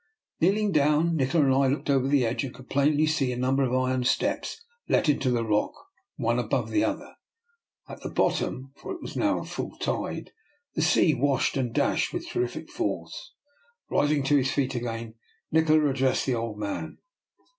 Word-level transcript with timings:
Kneel 0.39 0.57
ing 0.57 0.71
down, 0.71 1.15
Nikola 1.15 1.45
and 1.45 1.53
I 1.53 1.67
looked 1.67 1.87
over 1.87 2.07
the 2.07 2.25
edge 2.25 2.43
and 2.43 2.51
could 2.51 2.71
plainly 2.71 3.05
see 3.05 3.31
a 3.31 3.37
number 3.37 3.61
of 3.61 3.71
iron 3.71 4.03
steps 4.03 4.59
let 4.89 5.07
into 5.07 5.29
the 5.29 5.45
rock 5.45 5.73
one 6.15 6.39
above 6.39 6.71
the 6.71 6.83
other. 6.83 7.13
At 7.87 8.01
the 8.01 8.09
bottom— 8.09 8.71
for 8.81 8.93
it 8.93 8.99
was 9.03 9.15
now 9.15 9.43
full 9.43 9.77
tide— 9.77 10.31
the 10.75 10.81
sea 10.81 11.13
washed 11.13 11.55
and 11.55 11.71
dashed 11.71 12.13
with 12.13 12.27
terrific 12.27 12.71
force. 12.71 13.33
Ris 13.91 14.09
ing 14.09 14.23
to 14.23 14.37
his 14.37 14.49
feet 14.51 14.73
again, 14.73 15.13
Nikola 15.51 15.91
addressed 15.91 16.25
the 16.25 16.33
old 16.33 16.57
man. 16.57 16.97